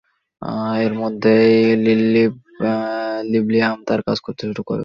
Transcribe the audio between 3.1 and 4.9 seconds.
লিব্লিয়াম তার কাজ করতে শুরু করবে।